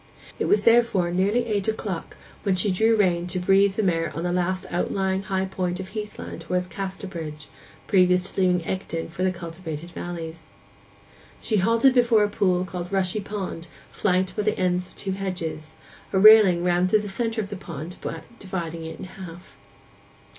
[0.39, 4.23] It was therefore nearly eight o'clock when she drew rein to breathe the mare on
[4.23, 7.49] the last outlying high point of heath land towards Casterbridge,
[7.85, 10.41] previous to leaving Egdon for the cultivated valleys.
[11.39, 15.75] She halted before a pool called Rushy pond, flanked by the ends of two hedges;
[16.11, 17.97] a railing ran through the centre of the pond,
[18.39, 19.55] dividing it in half.